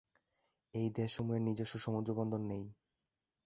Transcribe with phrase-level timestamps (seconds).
[0.73, 2.65] এই দেশসমূহের নিজস্ব সমুদ্রবন্দর নেই।